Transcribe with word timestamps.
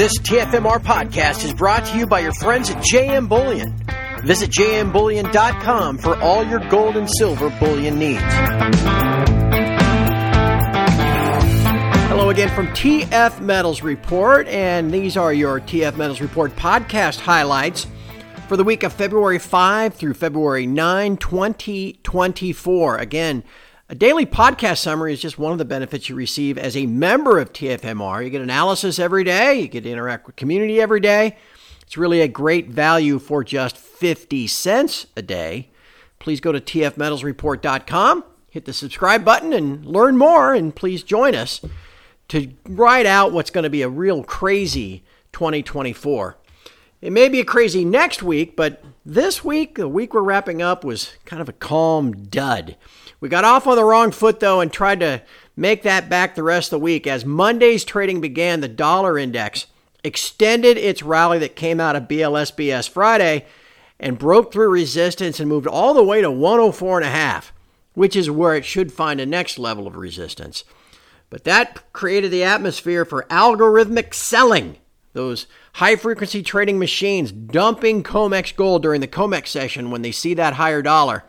This 0.00 0.18
TFMR 0.20 0.78
podcast 0.78 1.44
is 1.44 1.52
brought 1.52 1.84
to 1.84 1.98
you 1.98 2.06
by 2.06 2.20
your 2.20 2.32
friends 2.32 2.70
at 2.70 2.78
JM 2.78 3.28
Bullion. 3.28 3.76
Visit 4.24 4.48
jmbullion.com 4.50 5.98
for 5.98 6.16
all 6.20 6.42
your 6.42 6.60
gold 6.70 6.96
and 6.96 7.06
silver 7.18 7.50
bullion 7.60 7.98
needs. 7.98 8.22
Hello 12.08 12.30
again 12.30 12.48
from 12.48 12.68
TF 12.68 13.42
Metals 13.42 13.82
Report, 13.82 14.48
and 14.48 14.90
these 14.90 15.18
are 15.18 15.34
your 15.34 15.60
TF 15.60 15.98
Metals 15.98 16.22
Report 16.22 16.56
podcast 16.56 17.20
highlights 17.20 17.86
for 18.48 18.56
the 18.56 18.64
week 18.64 18.84
of 18.84 18.94
February 18.94 19.38
5 19.38 19.92
through 19.92 20.14
February 20.14 20.64
9, 20.64 21.18
2024. 21.18 22.96
Again, 22.96 23.44
a 23.90 23.94
daily 23.96 24.24
podcast 24.24 24.78
summary 24.78 25.12
is 25.12 25.20
just 25.20 25.36
one 25.36 25.50
of 25.50 25.58
the 25.58 25.64
benefits 25.64 26.08
you 26.08 26.14
receive 26.14 26.56
as 26.56 26.76
a 26.76 26.86
member 26.86 27.40
of 27.40 27.52
TFMR. 27.52 28.22
You 28.22 28.30
get 28.30 28.40
analysis 28.40 29.00
every 29.00 29.24
day, 29.24 29.60
you 29.60 29.66
get 29.66 29.82
to 29.82 29.90
interact 29.90 30.28
with 30.28 30.36
community 30.36 30.80
every 30.80 31.00
day. 31.00 31.36
It's 31.82 31.96
really 31.96 32.20
a 32.20 32.28
great 32.28 32.68
value 32.68 33.18
for 33.18 33.42
just 33.42 33.76
50 33.76 34.46
cents 34.46 35.08
a 35.16 35.22
day. 35.22 35.70
Please 36.20 36.38
go 36.38 36.52
to 36.52 36.60
tfmetalsreport.com, 36.60 38.24
hit 38.48 38.64
the 38.64 38.72
subscribe 38.72 39.24
button, 39.24 39.52
and 39.52 39.84
learn 39.84 40.16
more. 40.16 40.54
And 40.54 40.74
please 40.74 41.02
join 41.02 41.34
us 41.34 41.60
to 42.28 42.52
ride 42.68 43.06
out 43.06 43.32
what's 43.32 43.50
going 43.50 43.64
to 43.64 43.70
be 43.70 43.82
a 43.82 43.88
real 43.88 44.22
crazy 44.22 45.02
2024. 45.32 46.36
It 47.00 47.12
may 47.12 47.30
be 47.30 47.42
crazy 47.44 47.82
next 47.84 48.22
week, 48.22 48.56
but 48.56 48.84
this 49.06 49.42
week, 49.42 49.76
the 49.76 49.88
week 49.88 50.12
we're 50.12 50.20
wrapping 50.20 50.60
up, 50.60 50.84
was 50.84 51.12
kind 51.24 51.40
of 51.40 51.48
a 51.48 51.54
calm 51.54 52.12
dud. 52.12 52.76
We 53.20 53.30
got 53.30 53.44
off 53.44 53.66
on 53.66 53.76
the 53.76 53.84
wrong 53.84 54.10
foot, 54.10 54.40
though, 54.40 54.60
and 54.60 54.70
tried 54.70 55.00
to 55.00 55.22
make 55.56 55.82
that 55.82 56.10
back 56.10 56.34
the 56.34 56.42
rest 56.42 56.68
of 56.68 56.78
the 56.78 56.84
week. 56.84 57.06
As 57.06 57.24
Monday's 57.24 57.84
trading 57.84 58.20
began, 58.20 58.60
the 58.60 58.68
dollar 58.68 59.16
index 59.16 59.66
extended 60.04 60.76
its 60.76 61.02
rally 61.02 61.38
that 61.38 61.56
came 61.56 61.80
out 61.80 61.96
of 61.96 62.08
BLSBS 62.08 62.88
Friday 62.88 63.46
and 63.98 64.18
broke 64.18 64.52
through 64.52 64.68
resistance 64.68 65.40
and 65.40 65.48
moved 65.48 65.66
all 65.66 65.94
the 65.94 66.04
way 66.04 66.20
to 66.20 66.28
104.5, 66.28 67.44
which 67.94 68.14
is 68.14 68.30
where 68.30 68.54
it 68.54 68.64
should 68.66 68.92
find 68.92 69.20
a 69.20 69.26
next 69.26 69.58
level 69.58 69.86
of 69.86 69.96
resistance. 69.96 70.64
But 71.30 71.44
that 71.44 71.92
created 71.94 72.30
the 72.30 72.44
atmosphere 72.44 73.06
for 73.06 73.26
algorithmic 73.30 74.12
selling. 74.12 74.76
Those 75.12 75.46
high 75.74 75.96
frequency 75.96 76.42
trading 76.42 76.78
machines 76.78 77.32
dumping 77.32 78.02
COMEX 78.02 78.54
gold 78.54 78.82
during 78.82 79.00
the 79.00 79.08
COMEX 79.08 79.48
session 79.48 79.90
when 79.90 80.02
they 80.02 80.12
see 80.12 80.34
that 80.34 80.54
higher 80.54 80.82
dollar. 80.82 81.24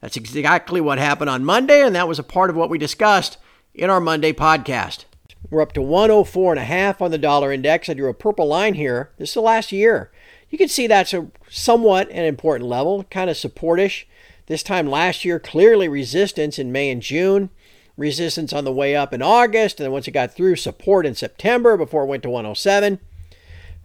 That's 0.00 0.16
exactly 0.16 0.80
what 0.80 0.98
happened 0.98 1.30
on 1.30 1.44
Monday, 1.44 1.82
and 1.82 1.94
that 1.96 2.06
was 2.06 2.18
a 2.18 2.24
part 2.24 2.50
of 2.50 2.56
what 2.56 2.70
we 2.70 2.78
discussed 2.78 3.38
in 3.74 3.90
our 3.90 4.00
Monday 4.00 4.32
podcast. 4.32 5.06
We're 5.50 5.62
up 5.62 5.72
to 5.72 5.82
104 5.82 6.52
and 6.52 6.60
a 6.60 6.64
half 6.64 7.02
on 7.02 7.10
the 7.10 7.18
dollar 7.18 7.52
index. 7.52 7.88
I 7.88 7.94
drew 7.94 8.08
a 8.08 8.14
purple 8.14 8.46
line 8.46 8.74
here. 8.74 9.10
This 9.18 9.30
is 9.30 9.34
the 9.34 9.40
last 9.40 9.72
year. 9.72 10.10
You 10.50 10.58
can 10.58 10.68
see 10.68 10.86
that's 10.86 11.14
a 11.14 11.28
somewhat 11.48 12.08
an 12.10 12.24
important 12.24 12.68
level, 12.68 13.04
kind 13.04 13.30
of 13.30 13.36
supportish. 13.36 14.04
This 14.46 14.62
time 14.62 14.88
last 14.88 15.24
year, 15.24 15.40
clearly 15.40 15.88
resistance 15.88 16.58
in 16.58 16.70
May 16.70 16.90
and 16.90 17.02
June, 17.02 17.50
resistance 17.96 18.52
on 18.52 18.64
the 18.64 18.72
way 18.72 18.94
up 18.94 19.12
in 19.12 19.22
August, 19.22 19.80
and 19.80 19.84
then 19.84 19.92
once 19.92 20.06
it 20.06 20.12
got 20.12 20.34
through, 20.34 20.56
support 20.56 21.06
in 21.06 21.14
September 21.14 21.76
before 21.76 22.04
it 22.04 22.08
went 22.08 22.22
to 22.22 22.30
107. 22.30 23.00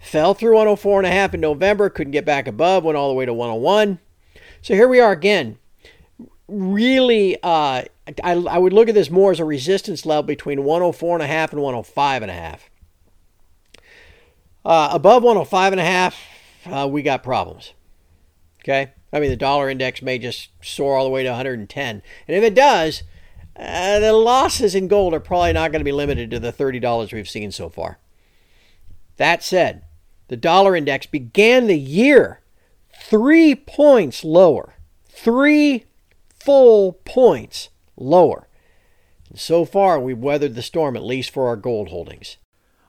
Fell 0.02 0.34
through 0.34 0.56
104 0.56 1.00
and 1.00 1.08
a 1.08 1.12
half 1.12 1.34
in 1.34 1.40
November, 1.40 1.90
couldn't 1.90 2.12
get 2.12 2.26
back 2.26 2.48
above, 2.48 2.84
went 2.84 2.98
all 2.98 3.08
the 3.08 3.16
way 3.16 3.26
to 3.26 3.34
101. 3.34 4.00
So 4.62 4.74
here 4.74 4.88
we 4.88 5.00
are 5.00 5.12
again 5.12 5.58
really, 6.52 7.38
uh, 7.42 7.84
I, 8.24 8.34
I 8.34 8.58
would 8.58 8.74
look 8.74 8.90
at 8.90 8.96
this 8.96 9.10
more 9.10 9.32
as 9.32 9.40
a 9.40 9.46
resistance 9.46 10.06
level 10.06 10.24
between 10.24 10.64
104 10.64 11.16
and 11.16 11.24
a 11.24 11.28
half 11.28 11.54
and 11.54 11.62
105 11.62 12.22
and 12.22 12.32
a 12.32 12.34
half. 12.34 12.70
Uh, 14.64 14.90
above 14.92 15.24
105 15.24 15.74
and 15.74 15.80
a 15.80 15.86
half, 15.86 16.20
uh, 16.66 16.88
we 16.92 17.02
got 17.02 17.24
problems. 17.24 17.74
Okay, 18.60 18.92
I 19.12 19.20
mean 19.20 19.32
the 19.32 19.36
dollar 19.36 19.70
index 19.70 20.04
may 20.04 20.20
just 20.20 20.50
soar 20.62 20.96
all 20.96 21.06
the 21.06 21.10
way 21.10 21.24
to 21.24 21.30
110, 21.30 22.02
and 22.28 22.38
if 22.38 22.44
it 22.44 22.54
does, 22.54 23.02
uh, 23.56 24.00
the 24.00 24.14
losses 24.14 24.76
in 24.76 24.88
gold 24.88 25.16
are 25.16 25.20
probably 25.20 25.54
not 25.54 25.72
going 25.72 25.80
to 25.80 25.86
be 25.86 25.92
limited 25.92 26.30
to 26.30 26.40
the 26.40 26.54
$30 26.54 27.12
we've 27.12 27.30
seen 27.30 27.52
so 27.52 27.70
far. 27.70 27.98
That 29.18 29.42
said, 29.42 29.84
the 30.32 30.38
dollar 30.38 30.78
index 30.78 31.06
began 31.06 31.68
the 31.68 31.78
year 31.78 32.40
three 33.04 33.54
points 33.54 34.24
lower. 34.24 34.76
Three 35.10 35.84
full 36.34 36.94
points 37.04 37.68
lower. 37.98 38.48
And 39.30 39.38
so 39.38 39.66
far, 39.66 40.00
we've 40.00 40.18
weathered 40.18 40.56
the 40.56 40.62
storm, 40.62 40.96
at 40.96 41.04
least 41.04 41.32
for 41.32 41.50
our 41.50 41.58
gold 41.58 41.90
holdings. 41.90 42.38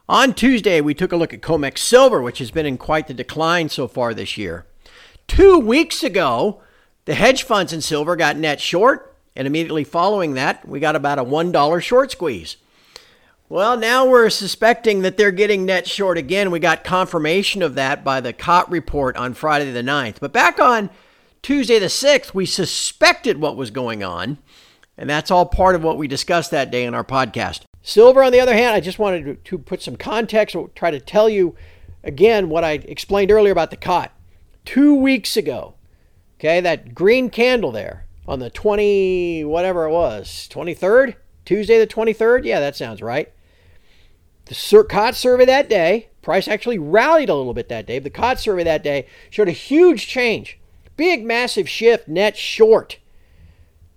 On 0.08 0.34
Tuesday, 0.34 0.80
we 0.80 0.94
took 0.94 1.10
a 1.10 1.16
look 1.16 1.34
at 1.34 1.40
COMEX 1.40 1.78
Silver, 1.78 2.22
which 2.22 2.38
has 2.38 2.52
been 2.52 2.64
in 2.64 2.78
quite 2.78 3.08
the 3.08 3.14
decline 3.14 3.68
so 3.68 3.88
far 3.88 4.14
this 4.14 4.38
year. 4.38 4.64
Two 5.26 5.58
weeks 5.58 6.04
ago, 6.04 6.62
the 7.06 7.14
hedge 7.14 7.42
funds 7.42 7.72
in 7.72 7.80
silver 7.80 8.14
got 8.14 8.36
net 8.36 8.60
short, 8.60 9.16
and 9.34 9.48
immediately 9.48 9.82
following 9.82 10.34
that, 10.34 10.68
we 10.68 10.78
got 10.78 10.94
about 10.94 11.18
a 11.18 11.24
$1 11.24 11.82
short 11.82 12.12
squeeze. 12.12 12.56
Well, 13.52 13.76
now 13.76 14.06
we're 14.06 14.30
suspecting 14.30 15.02
that 15.02 15.18
they're 15.18 15.30
getting 15.30 15.66
net 15.66 15.86
short 15.86 16.16
again. 16.16 16.50
We 16.50 16.58
got 16.58 16.84
confirmation 16.84 17.60
of 17.60 17.74
that 17.74 18.02
by 18.02 18.18
the 18.22 18.32
COT 18.32 18.70
report 18.70 19.14
on 19.18 19.34
Friday 19.34 19.70
the 19.70 19.82
9th. 19.82 20.20
But 20.20 20.32
back 20.32 20.58
on 20.58 20.88
Tuesday 21.42 21.78
the 21.78 21.88
6th, 21.88 22.32
we 22.32 22.46
suspected 22.46 23.42
what 23.42 23.58
was 23.58 23.70
going 23.70 24.02
on, 24.02 24.38
and 24.96 25.10
that's 25.10 25.30
all 25.30 25.44
part 25.44 25.74
of 25.74 25.84
what 25.84 25.98
we 25.98 26.08
discussed 26.08 26.50
that 26.50 26.70
day 26.70 26.84
in 26.84 26.94
our 26.94 27.04
podcast. 27.04 27.64
Silver, 27.82 28.22
on 28.22 28.32
the 28.32 28.40
other 28.40 28.54
hand, 28.54 28.74
I 28.74 28.80
just 28.80 28.98
wanted 28.98 29.44
to 29.44 29.58
put 29.58 29.82
some 29.82 29.96
context, 29.96 30.56
or 30.56 30.70
try 30.70 30.90
to 30.90 30.98
tell 30.98 31.28
you 31.28 31.54
again 32.02 32.48
what 32.48 32.64
I 32.64 32.72
explained 32.72 33.30
earlier 33.30 33.52
about 33.52 33.68
the 33.68 33.76
COT. 33.76 34.12
Two 34.64 34.94
weeks 34.94 35.36
ago, 35.36 35.74
okay, 36.40 36.62
that 36.62 36.94
green 36.94 37.28
candle 37.28 37.70
there 37.70 38.06
on 38.26 38.38
the 38.38 38.48
20, 38.48 39.44
whatever 39.44 39.84
it 39.84 39.92
was, 39.92 40.48
23rd? 40.50 41.16
Tuesday 41.44 41.78
the 41.78 41.86
23rd? 41.86 42.46
Yeah, 42.46 42.58
that 42.58 42.76
sounds 42.76 43.02
right. 43.02 43.30
The 44.46 44.84
COT 44.88 45.14
survey 45.14 45.44
that 45.44 45.68
day, 45.68 46.08
price 46.20 46.48
actually 46.48 46.78
rallied 46.78 47.28
a 47.28 47.34
little 47.34 47.54
bit 47.54 47.68
that 47.68 47.86
day. 47.86 47.98
The 47.98 48.10
COT 48.10 48.38
survey 48.38 48.64
that 48.64 48.82
day 48.82 49.06
showed 49.30 49.48
a 49.48 49.52
huge 49.52 50.06
change 50.06 50.58
Big, 50.96 51.24
massive 51.24 51.68
shift 51.68 52.06
net 52.06 52.36
short 52.36 52.98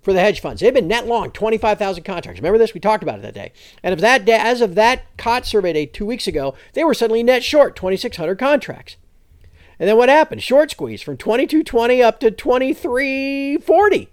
for 0.00 0.12
the 0.12 0.20
hedge 0.20 0.40
funds. 0.40 0.60
They've 0.60 0.72
been 0.72 0.88
net 0.88 1.06
long 1.06 1.30
25,000 1.30 2.04
contracts. 2.04 2.40
Remember 2.40 2.58
this? 2.58 2.74
We 2.74 2.80
talked 2.80 3.02
about 3.02 3.18
it 3.18 3.22
that 3.22 3.34
day. 3.34 3.52
And 3.82 3.92
of 3.92 4.00
that 4.00 4.24
day, 4.24 4.38
as 4.38 4.60
of 4.60 4.74
that 4.76 5.16
COT 5.16 5.44
survey 5.44 5.72
day 5.72 5.86
two 5.86 6.06
weeks 6.06 6.26
ago, 6.26 6.54
they 6.72 6.84
were 6.84 6.94
suddenly 6.94 7.22
net 7.22 7.44
short 7.44 7.76
2,600 7.76 8.38
contracts. 8.38 8.96
And 9.78 9.88
then 9.88 9.96
what 9.96 10.08
happened? 10.08 10.42
Short 10.42 10.70
squeeze 10.70 11.02
from 11.02 11.18
22.20 11.18 12.02
up 12.02 12.18
to 12.20 12.30
23.40. 12.30 14.08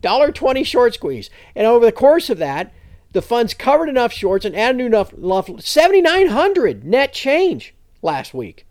Dollar 0.00 0.30
20 0.30 0.62
short 0.62 0.94
squeeze. 0.94 1.30
And 1.56 1.66
over 1.66 1.84
the 1.84 1.92
course 1.92 2.30
of 2.30 2.38
that, 2.38 2.72
the 3.12 3.22
funds 3.22 3.54
covered 3.54 3.88
enough 3.88 4.12
shorts 4.12 4.44
and 4.44 4.54
added 4.54 4.80
enough, 4.80 5.12
enough 5.12 5.48
7,900 5.60 6.84
net 6.84 7.12
change 7.12 7.74
last 8.02 8.34
week 8.34 8.66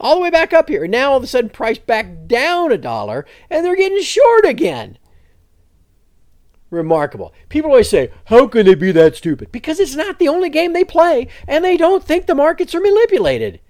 all 0.00 0.14
the 0.14 0.20
way 0.20 0.30
back 0.30 0.52
up 0.52 0.68
here. 0.68 0.84
And 0.84 0.92
now 0.92 1.12
all 1.12 1.18
of 1.18 1.22
a 1.22 1.26
sudden, 1.26 1.50
price 1.50 1.78
back 1.78 2.26
down 2.26 2.72
a 2.72 2.78
dollar, 2.78 3.26
and 3.50 3.64
they're 3.64 3.76
getting 3.76 4.02
short 4.02 4.44
again. 4.44 4.98
Remarkable. 6.70 7.34
People 7.48 7.70
always 7.70 7.90
say, 7.90 8.10
How 8.26 8.46
can 8.46 8.66
they 8.66 8.74
be 8.74 8.92
that 8.92 9.16
stupid? 9.16 9.52
Because 9.52 9.78
it's 9.78 9.96
not 9.96 10.18
the 10.18 10.28
only 10.28 10.48
game 10.48 10.72
they 10.72 10.84
play, 10.84 11.28
and 11.46 11.64
they 11.64 11.76
don't 11.76 12.04
think 12.04 12.26
the 12.26 12.34
markets 12.34 12.74
are 12.74 12.80
manipulated. 12.80 13.60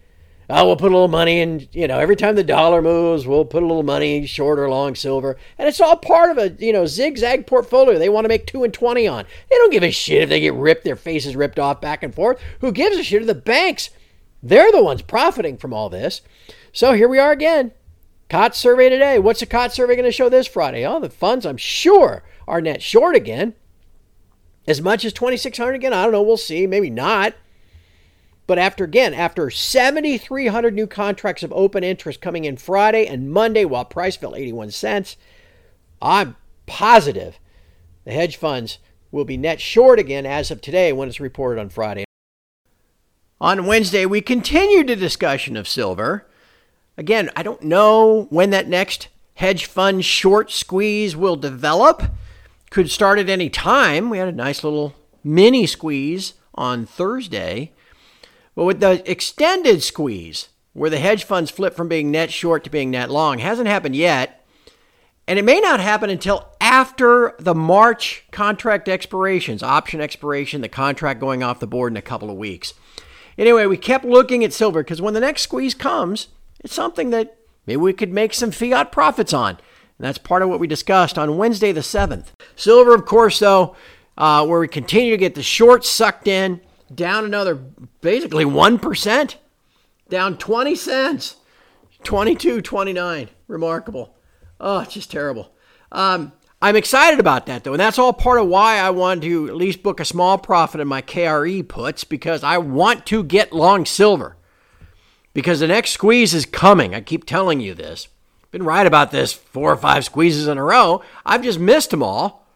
Oh, 0.51 0.67
we'll 0.67 0.77
put 0.77 0.91
a 0.91 0.95
little 0.95 1.09
money 1.09 1.41
in, 1.41 1.69
you 1.73 1.87
know, 1.87 1.99
every 1.99 2.17
time 2.17 2.35
the 2.35 2.45
dollar 2.45 2.83
moves, 2.83 3.27
we'll 3.27 3.45
put 3.45 3.63
a 3.63 3.67
little 3.67 3.83
money 3.83 4.27
short 4.27 4.59
or 4.59 4.69
long 4.69 4.95
silver. 4.95 5.37
And 5.57 5.69
it's 5.69 5.81
all 5.81 5.97
part 5.97 6.31
of 6.31 6.39
a, 6.39 6.51
you 6.65 6.73
know, 6.73 6.87
zigzag 6.87 7.47
portfolio 7.47 7.99
they 7.99 8.09
want 8.09 8.25
to 8.25 8.29
make 8.29 8.47
2 8.47 8.65
and 8.65 8.75
20 8.75 9.07
on. 9.07 9.25
They 9.49 9.57
don't 9.57 9.73
give 9.73 9.83
a 9.83 9.91
shit 9.91 10.23
if 10.23 10.29
they 10.29 10.41
get 10.41 10.55
ripped, 10.55 10.85
their 10.85 10.97
faces 10.97 11.37
ripped 11.37 11.59
off 11.59 11.81
back 11.81 12.03
and 12.03 12.15
forth. 12.15 12.41
Who 12.61 12.73
gives 12.73 12.97
a 12.97 13.05
shit 13.05 13.23
if 13.23 13.29
the 13.29 13.35
banks 13.35 13.91
they're 14.43 14.73
the 14.73 14.83
ones 14.83 15.03
profiting 15.03 15.57
from 15.57 15.73
all 15.73 15.89
this. 15.89 16.23
So 16.73 16.93
here 16.93 17.09
we 17.09 17.19
are 17.19 17.33
again. 17.33 17.73
COT 18.29 18.55
survey 18.55 18.89
today. 18.89 19.19
What's 19.19 19.41
the 19.41 19.47
COT 19.47 19.73
survey 19.73 19.97
going 19.97 20.07
to 20.07 20.13
show 20.13 20.29
this 20.29 20.47
Friday? 20.47 20.87
Oh, 20.87 21.01
the 21.01 21.11
funds, 21.11 21.45
I'm 21.45 21.57
sure, 21.57 22.23
are 22.47 22.61
net 22.61 22.83
short 22.83 23.17
again. 23.17 23.55
As 24.67 24.81
much 24.81 25.05
as 25.05 25.13
2,600 25.13 25.75
again? 25.75 25.93
I 25.93 26.05
don't 26.05 26.13
know. 26.13 26.23
We'll 26.23 26.37
see. 26.37 26.67
Maybe 26.67 26.91
not. 26.91 27.35
But 28.51 28.59
after, 28.59 28.83
again, 28.83 29.15
after 29.15 29.49
7,300 29.49 30.75
new 30.75 30.89
contracts 30.89 31.45
of 31.45 31.53
open 31.53 31.85
interest 31.85 32.21
coming 32.21 32.45
in 32.45 32.57
Friday 32.57 33.07
and 33.07 33.31
Monday 33.31 33.65
while 33.65 33.85
price 33.85 34.17
fell 34.17 34.35
81 34.35 34.73
cents, 34.73 35.17
I'm 36.03 36.35
positive 36.67 37.39
the 38.05 38.11
hedge 38.11 38.37
funds 38.37 38.79
will 39.13 39.25
be 39.25 39.37
net 39.37 39.61
short 39.61 40.01
again 40.01 40.27
as 40.27 40.51
of 40.51 40.61
today 40.61 40.93
when 40.93 41.07
it's 41.07 41.21
reported 41.21 41.61
on 41.61 41.69
Friday. 41.69 42.05
On 43.41 43.67
Wednesday, 43.67 44.05
we 44.05 44.21
continued 44.21 44.89
the 44.89 44.97
discussion 44.97 45.57
of 45.57 45.69
silver. 45.69 46.27
Again, 46.99 47.31
I 47.37 47.45
don't 47.45 47.63
know 47.63 48.27
when 48.31 48.51
that 48.51 48.67
next 48.67 49.07
hedge 49.35 49.67
fund 49.67 50.05
short 50.05 50.51
squeeze 50.51 51.15
will 51.15 51.37
develop. 51.37 52.03
Could 52.71 52.91
start 52.91 53.21
at 53.21 53.31
any 53.31 53.49
time. 53.49 54.11
We 54.11 54.19
had 54.19 54.27
a 54.27 54.33
nice 54.33 54.65
little 54.65 54.97
mini 55.23 55.69
squeeze 55.69 56.35
on 56.57 56.85
Thursday. 56.85 57.71
But 58.61 58.67
with 58.67 58.81
the 58.81 59.11
extended 59.11 59.83
squeeze, 59.83 60.51
where 60.75 60.91
the 60.91 60.99
hedge 60.99 61.25
funds 61.25 61.51
flip 61.51 61.75
from 61.75 61.89
being 61.89 62.11
net 62.11 62.31
short 62.31 62.63
to 62.65 62.71
being 62.71 62.91
net 62.91 63.11
long, 63.11 63.39
hasn't 63.39 63.69
happened 63.69 63.97
yet. 63.97 64.47
And 65.27 65.39
it 65.39 65.47
may 65.47 65.61
not 65.61 65.81
happen 65.81 66.11
until 66.11 66.47
after 66.61 67.35
the 67.39 67.55
March 67.55 68.27
contract 68.33 68.87
expirations, 68.87 69.63
option 69.63 70.03
expiration, 70.03 70.61
the 70.61 70.69
contract 70.69 71.21
going 71.21 71.43
off 71.43 71.59
the 71.59 71.67
board 71.67 71.91
in 71.91 71.97
a 71.97 72.03
couple 72.03 72.29
of 72.29 72.37
weeks. 72.37 72.75
Anyway, 73.39 73.65
we 73.65 73.79
kept 73.79 74.05
looking 74.05 74.45
at 74.45 74.53
silver 74.53 74.85
because 74.85 75.01
when 75.01 75.15
the 75.15 75.21
next 75.21 75.41
squeeze 75.41 75.73
comes, 75.73 76.29
it's 76.63 76.75
something 76.75 77.09
that 77.09 77.39
maybe 77.65 77.79
we 77.79 77.95
could 77.95 78.13
make 78.13 78.35
some 78.35 78.51
fiat 78.51 78.93
profits 78.93 79.33
on. 79.33 79.53
And 79.53 80.07
that's 80.07 80.19
part 80.19 80.43
of 80.43 80.51
what 80.51 80.61
we 80.61 80.67
discussed 80.67 81.17
on 81.17 81.39
Wednesday 81.39 81.73
the 81.73 81.81
7th. 81.81 82.27
Silver, 82.57 82.95
of 82.95 83.07
course, 83.07 83.39
though, 83.39 83.75
uh, 84.19 84.45
where 84.45 84.61
we 84.61 84.69
continue 84.69 85.13
to 85.13 85.17
get 85.17 85.35
the 85.35 85.43
shorts 85.43 85.89
sucked 85.89 86.29
in, 86.29 86.61
down 86.95 87.25
another 87.25 87.55
basically 88.01 88.45
1%, 88.45 89.35
down 90.09 90.39
20 90.39 90.75
cents, 90.75 91.37
22, 92.03 92.61
29. 92.61 93.29
Remarkable. 93.49 94.15
Oh, 94.61 94.81
it's 94.81 94.95
just 94.95 95.11
terrible. 95.11 95.53
Um, 95.91 96.33
I'm 96.63 96.77
excited 96.77 97.19
about 97.19 97.47
that 97.47 97.65
though, 97.65 97.73
and 97.73 97.81
that's 97.81 97.99
all 97.99 98.13
part 98.13 98.41
of 98.41 98.47
why 98.47 98.79
I 98.79 98.91
wanted 98.91 99.23
to 99.23 99.49
at 99.49 99.57
least 99.57 99.83
book 99.83 99.99
a 99.99 100.05
small 100.05 100.37
profit 100.39 100.81
in 100.81 100.89
my 100.89 101.03
KRE 101.03 101.67
puts 101.67 102.05
because 102.05 102.45
I 102.45 102.59
want 102.59 103.07
to 103.07 103.25
get 103.25 103.53
long 103.53 103.87
silver. 103.87 104.37
Because 105.33 105.61
the 105.61 105.69
next 105.69 105.93
squeeze 105.93 106.35
is 106.35 106.45
coming. 106.45 106.95
I 106.95 107.01
keep 107.01 107.25
telling 107.25 107.61
you 107.61 107.73
this. 107.73 108.09
Been 108.51 108.65
right 108.65 108.87
about 108.87 109.11
this 109.11 109.33
four 109.33 109.73
or 109.73 109.77
five 109.77 110.05
squeezes 110.05 110.49
in 110.49 110.59
a 110.59 110.65
row. 110.65 111.03
I've 111.25 111.43
just 111.43 111.61
missed 111.61 111.91
them 111.91 112.03
all 112.03 112.47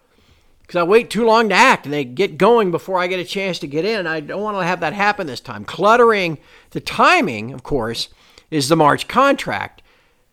because 0.66 0.80
I 0.80 0.82
wait 0.82 1.10
too 1.10 1.26
long 1.26 1.50
to 1.50 1.54
act 1.54 1.84
and 1.84 1.92
they 1.92 2.04
get 2.04 2.38
going 2.38 2.70
before 2.70 2.98
I 2.98 3.06
get 3.06 3.20
a 3.20 3.24
chance 3.24 3.58
to 3.58 3.66
get 3.66 3.84
in. 3.84 4.06
I 4.06 4.20
don't 4.20 4.40
want 4.40 4.56
to 4.56 4.64
have 4.64 4.80
that 4.80 4.94
happen 4.94 5.26
this 5.26 5.40
time. 5.40 5.66
Cluttering 5.66 6.38
the 6.70 6.80
timing, 6.80 7.52
of 7.52 7.62
course, 7.62 8.08
is 8.50 8.68
the 8.68 8.76
March 8.76 9.06
contract 9.06 9.82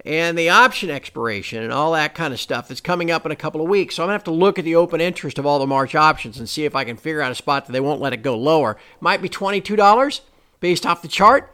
and 0.06 0.38
the 0.38 0.50
option 0.50 0.90
expiration 0.90 1.62
and 1.62 1.74
all 1.74 1.92
that 1.92 2.16
kind 2.16 2.34
of 2.34 2.40
stuff 2.40 2.70
that's 2.70 2.80
coming 2.80 3.12
up 3.12 3.26
in 3.26 3.32
a 3.34 3.36
couple 3.36 3.62
of 3.62 3.68
weeks. 3.68 3.96
So 3.96 4.04
I'm 4.04 4.08
going 4.08 4.14
to 4.14 4.20
have 4.20 4.24
to 4.24 4.32
look 4.32 4.58
at 4.58 4.64
the 4.64 4.76
open 4.76 5.02
interest 5.02 5.38
of 5.38 5.46
all 5.46 5.60
the 5.60 5.68
March 5.68 5.96
options 5.96 6.40
and 6.40 6.48
see 6.48 6.64
if 6.64 6.76
I 6.76 6.86
can 6.86 6.96
figure 6.96 7.22
out 7.22 7.32
a 7.34 7.36
spot 7.36 7.66
that 7.66 7.74
they 7.74 7.82
won't 7.82 8.02
let 8.02 8.14
it 8.14 8.24
go 8.24 8.38
lower. 8.38 8.78
Might 9.02 9.22
be 9.22 9.28
$22 9.28 10.22
based 10.62 10.86
off 10.86 11.02
the 11.02 11.10
chart. 11.10 11.54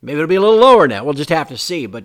Maybe 0.00 0.18
it'll 0.18 0.28
be 0.28 0.36
a 0.36 0.40
little 0.40 0.60
lower 0.60 0.86
now. 0.86 1.04
We'll 1.04 1.14
just 1.14 1.30
have 1.30 1.48
to 1.48 1.58
see. 1.58 1.86
But 1.86 2.04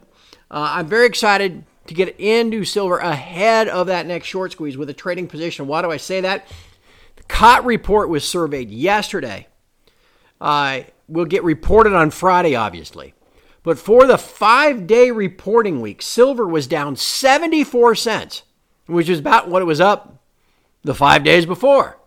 uh, 0.50 0.74
I'm 0.74 0.88
very 0.88 1.06
excited 1.06 1.66
to 1.88 1.94
get 1.94 2.20
into 2.20 2.64
silver 2.64 2.98
ahead 2.98 3.68
of 3.68 3.88
that 3.88 4.06
next 4.06 4.28
short 4.28 4.52
squeeze 4.52 4.78
with 4.78 4.90
a 4.90 4.94
trading 4.94 5.28
position. 5.28 5.68
Why 5.68 5.82
do 5.82 5.92
I 5.92 5.98
say 5.98 6.22
that? 6.22 6.48
The 7.16 7.24
COT 7.24 7.66
report 7.66 8.10
was 8.10 8.28
surveyed 8.28 8.70
yesterday. 8.70 9.48
Uh, 10.40 10.82
will 11.08 11.26
get 11.26 11.44
reported 11.44 11.94
on 11.94 12.12
Friday, 12.12 12.56
obviously. 12.56 13.14
But 13.64 13.80
for 13.80 14.06
the 14.06 14.18
five 14.18 14.88
day 14.88 15.12
reporting 15.12 15.82
week, 15.82 16.02
silver 16.02 16.48
was 16.48 16.68
down 16.68 16.96
74 16.96 17.96
cents, 17.96 18.44
which 18.86 19.10
is 19.10 19.20
about 19.20 19.50
what 19.50 19.62
it 19.62 19.66
was 19.66 19.82
up 19.82 20.24
the 20.84 20.96
five 20.96 21.24
days 21.24 21.46
before. 21.46 21.98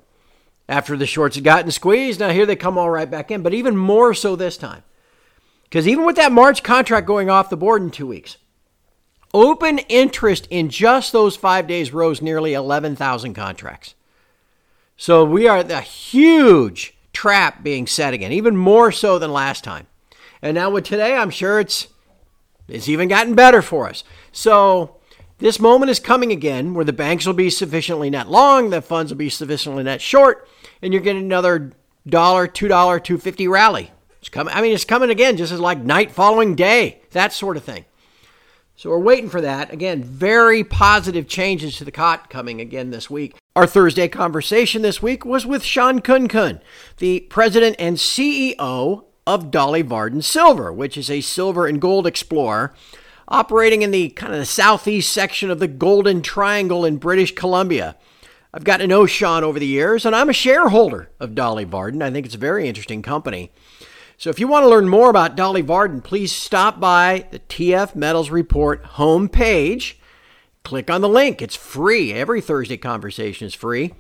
After 0.69 0.97
the 0.97 1.07
shorts 1.07 1.35
had 1.35 1.45
gotten 1.45 1.71
squeezed, 1.71 2.21
now 2.21 2.31
here 2.31 2.47
they 2.47 2.57
come 2.57 2.79
all 2.79 2.91
right 2.91 3.11
back 3.11 3.31
in, 3.31 3.43
but 3.43 3.53
even 3.53 3.77
more 3.77 4.15
so 4.15 4.37
this 4.37 4.57
time. 4.57 4.85
Because 5.65 5.87
even 5.87 6.05
with 6.05 6.17
that 6.17 6.33
March 6.33 6.63
contract 6.63 7.07
going 7.07 7.29
off 7.29 7.51
the 7.51 7.57
board 7.57 7.83
in 7.83 7.91
two 7.91 8.07
weeks, 8.07 8.37
Open 9.33 9.79
interest 9.79 10.49
in 10.51 10.69
just 10.69 11.13
those 11.13 11.37
five 11.37 11.67
days 11.67 11.93
rose 11.93 12.21
nearly 12.21 12.53
11,000 12.55 13.35
contracts. 13.35 13.95
So 14.97 15.25
we 15.25 15.47
are 15.47 15.63
the 15.63 15.81
huge 15.81 16.95
trap 17.13 17.63
being 17.63 17.87
set 17.87 18.13
again, 18.13 18.33
even 18.33 18.57
more 18.57 18.91
so 18.91 19.19
than 19.19 19.33
last 19.33 19.63
time. 19.63 19.87
And 20.43 20.55
now 20.55 20.71
with 20.71 20.85
today, 20.85 21.17
I'm 21.17 21.31
sure 21.31 21.61
it's 21.61 21.89
it's 22.69 22.89
even 22.89 23.09
gotten 23.09 23.35
better 23.35 23.63
for 23.63 23.89
us. 23.89 24.05
So 24.33 24.97
this 25.39 25.59
moment 25.59 25.91
is 25.91 25.99
coming 25.99 26.33
again 26.33 26.75
where 26.75 26.85
the 26.85 26.93
banks 26.93 27.27
will 27.27 27.35
be 27.35 27.51
sufficiently 27.51 28.11
net 28.11 28.29
long, 28.29 28.71
the 28.71 28.83
funds 28.83 29.13
will 29.13 29.19
be 29.19 29.31
sufficiently 29.31 29.83
net 29.83 30.01
short, 30.01 30.49
and 30.83 30.93
you're 30.93 31.03
getting 31.03 31.25
another 31.25 31.73
dollar, 32.07 32.47
two 32.47 32.69
dollar, 32.69 33.01
two 33.01 33.19
fifty 33.19 33.49
rally. 33.49 33.93
It's 34.21 34.29
coming. 34.29 34.53
I 34.55 34.61
mean, 34.61 34.73
it's 34.73 34.85
coming 34.85 35.11
again, 35.11 35.37
just 35.37 35.53
as 35.53 35.61
like 35.61 35.79
night 35.79 36.11
following 36.11 36.55
day, 36.55 37.01
that 37.13 37.33
sort 37.33 37.57
of 37.57 37.65
thing. 37.65 37.85
So 38.81 38.89
we're 38.89 38.99
waiting 38.99 39.29
for 39.29 39.43
that. 39.43 39.71
Again, 39.71 40.03
very 40.03 40.65
positive 40.65 41.29
changes 41.29 41.77
to 41.77 41.85
the 41.85 41.93
COT 41.93 42.31
coming 42.31 42.63
again 42.63 42.89
this 42.89 43.11
week. 43.11 43.37
Our 43.55 43.67
Thursday 43.67 44.09
conversation 44.09 44.81
this 44.81 45.03
week 45.03 45.23
was 45.23 45.45
with 45.45 45.63
Shawn 45.63 46.01
Khunkhun, 46.01 46.63
the 46.97 47.21
president 47.29 47.77
and 47.79 47.99
CEO 47.99 49.05
of 49.27 49.51
Dolly 49.51 49.83
Varden 49.83 50.23
Silver, 50.23 50.73
which 50.73 50.97
is 50.97 51.11
a 51.11 51.21
silver 51.21 51.67
and 51.67 51.79
gold 51.79 52.07
explorer 52.07 52.73
operating 53.29 53.83
in 53.83 53.91
the 53.91 54.09
kind 54.09 54.33
of 54.33 54.39
the 54.39 54.47
southeast 54.47 55.13
section 55.13 55.51
of 55.51 55.59
the 55.59 55.69
Golden 55.69 56.23
Triangle 56.23 56.87
in 56.87 56.97
British 56.97 57.35
Columbia. 57.35 57.97
I've 58.55 58.65
gotten 58.65 58.89
to 58.89 58.95
know 58.95 59.05
Shawn 59.05 59.45
over 59.45 59.59
the 59.59 59.67
years, 59.67 60.07
and 60.07 60.17
I'm 60.17 60.31
a 60.31 60.33
shareholder 60.33 61.11
of 61.21 61.35
Dolly 61.35 61.65
Varden. 61.65 62.01
I 62.01 62.11
think 62.11 62.25
it's 62.25 62.35
a 62.35 62.39
very 62.39 62.67
interesting 62.67 63.03
company. 63.03 63.53
So 64.21 64.29
if 64.29 64.39
you 64.39 64.49
want 64.49 64.65
to 64.65 64.69
learn 64.69 64.87
more 64.87 65.09
about 65.09 65.35
Dolly 65.35 65.63
Varden, 65.63 66.03
please 66.03 66.31
stop 66.31 66.79
by 66.79 67.25
the 67.31 67.39
TF 67.39 67.95
Metals 67.95 68.29
Report 68.29 68.85
homepage. 68.85 69.95
Click 70.63 70.91
on 70.91 71.01
the 71.01 71.09
link. 71.09 71.41
It's 71.41 71.57
free. 71.57 72.13
Every 72.13 72.43
Thursday 72.43 72.77
conversation 72.77 73.47
is 73.47 73.55
free. 73.55 73.95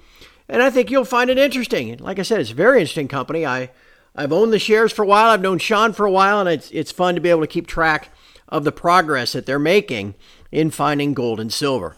And 0.47 0.63
I 0.63 0.69
think 0.69 0.91
you'll 0.91 1.07
find 1.07 1.31
it 1.31 1.39
interesting. 1.39 1.97
Like 1.97 2.19
I 2.19 2.23
said, 2.23 2.39
it's 2.39 2.51
a 2.51 2.55
very 2.55 2.81
interesting 2.81 3.09
company. 3.09 3.47
I, 3.47 3.71
I've 4.15 4.31
owned 4.31 4.53
the 4.53 4.59
shares 4.59 4.93
for 4.93 5.05
a 5.05 5.09
while. 5.09 5.31
I've 5.31 5.41
known 5.41 5.59
Shawn 5.59 5.95
for 5.95 6.05
a 6.05 6.13
while, 6.13 6.39
and 6.39 6.51
it's, 6.51 6.71
it's 6.71 6.93
fun 6.93 7.15
to 7.15 7.21
be 7.23 7.31
able 7.31 7.41
to 7.41 7.47
keep 7.47 7.67
track 7.67 8.11
of 8.47 8.65
the 8.65 8.73
progress 8.73 9.33
that 9.33 9.47
they're 9.47 9.59
making 9.59 10.17
in 10.53 10.71
finding 10.71 11.15
gold 11.15 11.41
and 11.41 11.51
silver. 11.51 11.97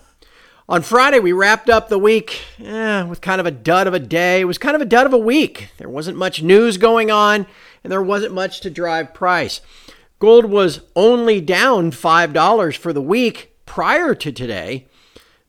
On 0.69 0.81
Friday, 0.81 1.19
we 1.19 1.33
wrapped 1.33 1.69
up 1.69 1.89
the 1.89 1.99
week 1.99 2.45
eh, 2.63 3.03
with 3.03 3.21
kind 3.21 3.41
of 3.41 3.47
a 3.47 3.51
dud 3.51 3.89
of 3.89 3.95
a 3.95 3.99
day. 3.99 4.41
It 4.41 4.45
was 4.45 4.59
kind 4.59 4.77
of 4.77 4.81
a 4.81 4.87
dud 4.87 5.07
of 5.07 5.13
a 5.13 5.19
week. 5.19 5.71
There 5.79 5.89
wasn't 5.89 6.17
much 6.17 6.41
news 6.41 6.77
going 6.77 7.11
on 7.11 7.47
and 7.83 7.91
there 7.91 8.03
wasn't 8.03 8.33
much 8.33 8.61
to 8.61 8.71
drive 8.71 9.13
price. 9.13 9.61
Gold 10.21 10.45
was 10.45 10.83
only 10.95 11.41
down 11.41 11.91
$5 11.91 12.77
for 12.77 12.93
the 12.93 13.03
week 13.03 13.57
prior 13.67 14.15
to 14.15 14.31
today, 14.31 14.87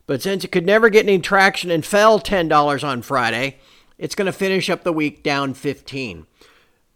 but 0.08 0.24
since 0.24 0.44
it 0.44 0.52
could 0.52 0.66
never 0.66 0.90
get 0.90 1.06
any 1.06 1.20
traction 1.20 1.70
and 1.70 1.86
fell 1.86 2.20
$10 2.20 2.84
on 2.84 3.04
Friday, 3.04 3.58
it's 4.00 4.16
going 4.16 4.26
to 4.26 4.32
finish 4.32 4.68
up 4.68 4.84
the 4.84 4.92
week 4.92 5.22
down 5.22 5.54
15. 5.54 6.26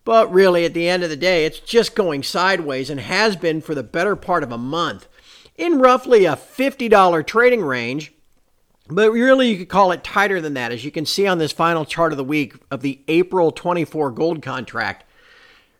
But 0.03 0.33
really, 0.33 0.65
at 0.65 0.73
the 0.73 0.89
end 0.89 1.03
of 1.03 1.11
the 1.11 1.15
day, 1.15 1.45
it's 1.45 1.59
just 1.59 1.93
going 1.93 2.23
sideways 2.23 2.89
and 2.89 2.99
has 2.99 3.35
been 3.35 3.61
for 3.61 3.75
the 3.75 3.83
better 3.83 4.15
part 4.15 4.41
of 4.41 4.51
a 4.51 4.57
month 4.57 5.07
in 5.57 5.79
roughly 5.79 6.25
a 6.25 6.35
$50 6.35 7.25
trading 7.25 7.61
range. 7.61 8.13
But 8.89 9.11
really, 9.11 9.49
you 9.49 9.57
could 9.57 9.69
call 9.69 9.91
it 9.91 10.03
tighter 10.03 10.39
than 10.39 10.53
that, 10.53 10.71
as 10.71 10.85
you 10.85 10.91
can 10.91 11.05
see 11.05 11.27
on 11.27 11.39
this 11.39 11.51
final 11.51 11.83
chart 11.83 12.13
of 12.13 12.17
the 12.17 12.23
week 12.23 12.55
of 12.71 12.81
the 12.81 13.01
April 13.09 13.51
24 13.51 14.11
gold 14.11 14.41
contract. 14.41 15.03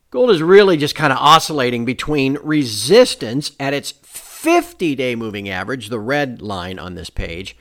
Gold 0.09 0.31
is 0.31 0.41
really 0.41 0.75
just 0.75 0.95
kind 0.95 1.13
of 1.13 1.19
oscillating 1.19 1.85
between 1.85 2.37
resistance 2.41 3.51
at 3.59 3.73
its 3.73 3.91
50 3.91 4.95
day 4.95 5.15
moving 5.15 5.47
average, 5.47 5.87
the 5.87 5.99
red 5.99 6.41
line 6.41 6.79
on 6.79 6.95
this 6.95 7.09
page, 7.09 7.55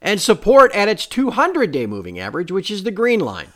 and 0.00 0.20
support 0.20 0.72
at 0.74 0.88
its 0.88 1.06
200 1.06 1.70
day 1.70 1.86
moving 1.86 2.18
average, 2.18 2.50
which 2.50 2.70
is 2.70 2.84
the 2.84 2.90
green 2.90 3.20
line. 3.20 3.48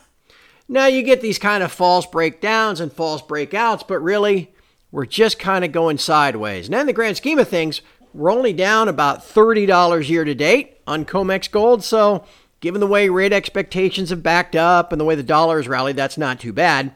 Now 0.67 0.85
you 0.85 1.01
get 1.03 1.21
these 1.21 1.39
kind 1.39 1.63
of 1.63 1.71
false 1.71 2.05
breakdowns 2.05 2.79
and 2.79 2.91
false 2.91 3.21
breakouts, 3.21 3.87
but 3.87 3.99
really, 3.99 4.53
we're 4.93 5.05
just 5.07 5.39
kind 5.39 5.65
of 5.65 5.71
going 5.71 5.97
sideways. 5.97 6.69
Now, 6.69 6.81
in 6.81 6.85
the 6.85 6.93
grand 6.93 7.17
scheme 7.17 7.39
of 7.39 7.49
things, 7.49 7.81
we're 8.13 8.31
only 8.31 8.53
down 8.53 8.87
about 8.87 9.19
$30 9.19 10.07
year 10.07 10.23
to 10.23 10.35
date 10.35 10.77
on 10.85 11.05
COMEX 11.05 11.49
gold, 11.49 11.83
so 11.83 12.25
given 12.59 12.79
the 12.79 12.87
way 12.87 13.09
rate 13.09 13.33
expectations 13.33 14.09
have 14.09 14.23
backed 14.23 14.55
up 14.55 14.91
and 14.91 14.99
the 14.99 15.05
way 15.05 15.15
the 15.15 15.23
dollar 15.23 15.57
has 15.57 15.67
rallied, 15.67 15.95
that's 15.95 16.17
not 16.17 16.39
too 16.39 16.53
bad. 16.53 16.93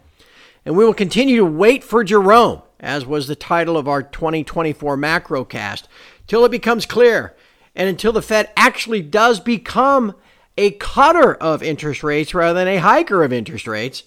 And 0.66 0.76
we 0.78 0.86
will 0.86 0.94
continue 0.94 1.38
to 1.38 1.46
wait 1.46 1.84
for 1.84 2.04
Jerome, 2.04 2.62
as 2.80 3.06
was 3.06 3.28
the 3.28 3.36
title 3.36 3.78
of 3.78 3.88
our 3.88 4.04
2024 4.04 4.98
macrocast, 4.98 5.84
till 6.28 6.46
it 6.46 6.52
becomes 6.52 6.86
clear 6.86 7.36
and 7.78 7.88
until 7.88 8.12
the 8.12 8.24
Fed 8.24 8.50
actually 8.58 9.04
does 9.04 9.40
become 9.40 10.16
a 10.58 10.72
cutter 10.72 11.36
of 11.36 11.62
interest 11.62 12.04
rates 12.04 12.34
rather 12.34 12.58
than 12.58 12.68
a 12.68 12.78
hiker 12.78 13.24
of 13.24 13.32
interest 13.32 13.68
rates, 13.68 14.04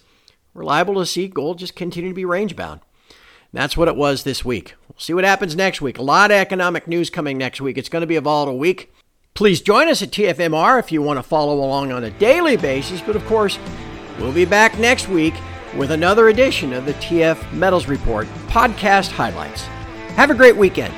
we're 0.53 0.65
liable 0.65 0.95
to 0.95 1.05
see 1.05 1.29
gold 1.29 1.57
just 1.57 1.73
continue 1.73 2.09
to 2.09 2.15
be 2.15 2.25
range 2.25 2.57
bound. 2.57 2.81
That's 3.53 3.77
what 3.77 3.87
it 3.87 3.95
was 3.95 4.23
this 4.23 4.43
week. 4.43 4.75
We'll 4.91 4.99
see 4.99 5.13
what 5.13 5.23
happens 5.23 5.55
next 5.55 5.81
week. 5.81 5.97
A 5.99 6.01
lot 6.01 6.31
of 6.31 6.35
economic 6.35 6.85
news 6.85 7.09
coming 7.09 7.37
next 7.37 7.61
week. 7.61 7.77
It's 7.77 7.87
going 7.87 8.01
to 8.01 8.07
be 8.07 8.17
a 8.17 8.21
volatile 8.21 8.59
week. 8.59 8.93
Please 9.33 9.61
join 9.61 9.87
us 9.87 10.01
at 10.01 10.11
TFMR 10.11 10.79
if 10.79 10.91
you 10.91 11.01
want 11.01 11.17
to 11.17 11.23
follow 11.23 11.53
along 11.53 11.93
on 11.93 12.03
a 12.03 12.11
daily 12.11 12.57
basis. 12.57 12.99
But 12.99 13.15
of 13.15 13.25
course, 13.25 13.57
we'll 14.19 14.33
be 14.33 14.43
back 14.43 14.77
next 14.79 15.07
week 15.07 15.33
with 15.77 15.91
another 15.91 16.27
edition 16.27 16.73
of 16.73 16.85
the 16.85 16.93
TF 16.95 17.53
Metals 17.53 17.87
Report 17.87 18.27
podcast 18.47 19.11
highlights. 19.11 19.61
Have 20.17 20.29
a 20.29 20.35
great 20.35 20.57
weekend. 20.57 20.93